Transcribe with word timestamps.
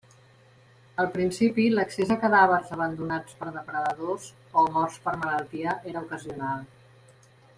Al 1.01 1.09
principi, 1.17 1.65
l'accés 1.73 2.13
a 2.15 2.17
cadàvers 2.23 2.71
abandonats 2.79 3.37
per 3.41 3.51
depredadors, 3.59 4.25
o 4.63 4.65
morts 4.79 4.97
per 5.05 5.15
malaltia, 5.25 5.75
era 5.93 6.05
ocasional. 6.09 6.65